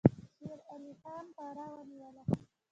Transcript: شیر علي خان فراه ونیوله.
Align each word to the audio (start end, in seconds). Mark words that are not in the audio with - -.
شیر 0.37 0.59
علي 0.73 0.91
خان 1.01 1.25
فراه 1.35 1.73
ونیوله. 1.77 2.23